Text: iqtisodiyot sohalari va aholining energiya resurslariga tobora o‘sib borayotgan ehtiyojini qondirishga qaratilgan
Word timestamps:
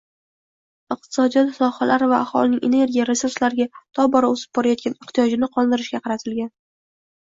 iqtisodiyot 0.95 1.51
sohalari 1.57 2.07
va 2.15 2.23
aholining 2.29 2.65
energiya 2.71 3.07
resurslariga 3.13 3.71
tobora 4.01 4.35
o‘sib 4.35 4.57
borayotgan 4.61 5.01
ehtiyojini 5.03 5.55
qondirishga 5.57 6.07
qaratilgan 6.07 6.57